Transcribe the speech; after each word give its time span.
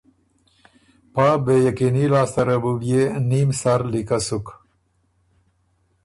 پا 1.13 1.27
بې 1.43 1.55
یقیني 1.67 2.05
لاسته 2.13 2.41
ره 2.47 2.57
بُو 2.61 2.71
بيې 2.81 3.03
نیم 3.29 3.49
سر 3.61 3.79
لیکۀ 3.91 4.17
سُک 4.27 4.45